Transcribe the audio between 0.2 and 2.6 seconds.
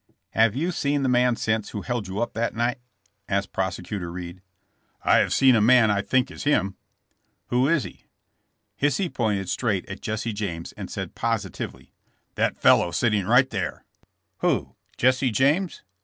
Have you seen the man since who held yo]i up that